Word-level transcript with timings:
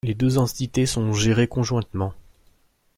Les 0.03 0.15
deux 0.15 0.39
entités 0.39 0.87
sont 0.87 1.13
gérées 1.13 1.47
conjointement. 1.47 2.15